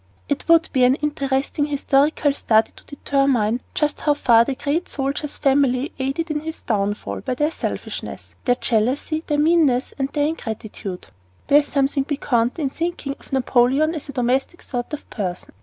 It 0.27 0.49
would 0.49 0.67
be 0.73 0.83
an 0.83 0.95
interesting 0.95 1.65
historical 1.65 2.33
study 2.33 2.71
to 2.75 2.85
determine 2.87 3.61
just 3.75 4.01
how 4.01 4.15
far 4.15 4.43
the 4.43 4.55
great 4.55 4.89
soldier's 4.89 5.37
family 5.37 5.91
aided 5.99 6.31
in 6.31 6.39
his 6.39 6.61
downfall 6.61 7.21
by 7.21 7.35
their 7.35 7.51
selfishness, 7.51 8.33
their 8.45 8.55
jealousy, 8.55 9.23
their 9.27 9.37
meanness, 9.37 9.93
and 9.99 10.09
their 10.09 10.25
ingratitude. 10.25 11.05
There 11.45 11.59
is 11.59 11.67
something 11.67 12.03
piquant 12.05 12.57
in 12.57 12.71
thinking 12.71 13.13
of 13.19 13.31
Napoleon 13.31 13.93
as 13.93 14.09
a 14.09 14.13
domestic 14.13 14.63
sort 14.63 14.91
of 14.91 15.07
person. 15.11 15.53